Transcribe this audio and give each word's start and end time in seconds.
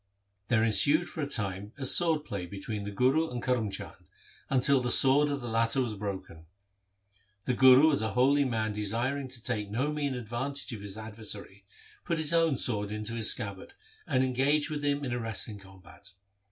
There 0.47 0.63
ensued 0.63 1.07
for 1.07 1.21
a 1.21 1.27
time 1.27 1.73
a 1.77 1.85
sword 1.85 2.25
play 2.25 2.47
between 2.47 2.85
the 2.85 2.91
Guru 2.91 3.29
and 3.29 3.39
Karm 3.39 3.71
Chand, 3.71 4.09
until 4.49 4.81
the 4.81 4.89
sword 4.89 5.29
of 5.29 5.41
the 5.41 5.47
latter 5.47 5.79
was 5.79 5.93
broken. 5.93 6.47
The 7.45 7.53
Guru 7.53 7.91
as 7.91 8.01
a 8.01 8.13
holy 8.13 8.43
man 8.43 8.71
desiring 8.73 9.27
to 9.27 9.43
take 9.43 9.69
no 9.69 9.91
mean 9.93 10.15
advantage 10.15 10.73
of 10.73 10.81
his 10.81 10.97
adversary, 10.97 11.65
put 12.03 12.17
his 12.17 12.33
own 12.33 12.57
sword 12.57 12.91
into 12.91 13.13
his 13.13 13.29
scabbard, 13.29 13.75
and 14.07 14.23
engaged 14.23 14.71
with 14.71 14.83
him 14.83 15.05
in 15.05 15.11
a 15.13 15.19
wrestling 15.19 15.59
combat. 15.59 16.09